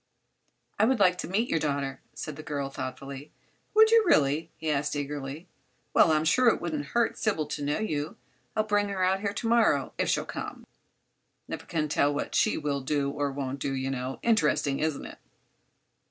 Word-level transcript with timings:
"I 0.79 0.85
would 0.85 0.99
like 0.99 1.19
to 1.19 1.27
meet 1.27 1.47
your 1.47 1.59
daughter," 1.59 2.01
said 2.15 2.35
the 2.35 2.41
girl, 2.41 2.71
thoughtfully. 2.71 3.31
"Would 3.75 3.91
you, 3.91 4.03
really?" 4.07 4.49
he 4.57 4.71
asked, 4.71 4.95
eagerly. 4.95 5.47
"Well, 5.93 6.11
I'm 6.11 6.25
sure 6.25 6.47
it 6.47 6.59
wouldn't 6.59 6.85
hurt 6.95 7.19
Sybil 7.19 7.45
to 7.45 7.63
know 7.63 7.77
you. 7.77 8.17
I'll 8.55 8.63
bring 8.63 8.89
her 8.89 9.03
out 9.03 9.19
here 9.19 9.33
to 9.33 9.47
morrow, 9.47 9.93
if 9.99 10.09
she'll 10.09 10.25
come. 10.25 10.65
Never 11.47 11.67
can 11.67 11.87
tell 11.87 12.11
what 12.11 12.33
she 12.33 12.57
will 12.57 12.81
do 12.81 13.11
or 13.11 13.31
won't 13.31 13.59
do, 13.59 13.73
you 13.73 13.91
know. 13.91 14.17
Interesting, 14.23 14.79
isn't 14.79 15.05
it?" 15.05 15.19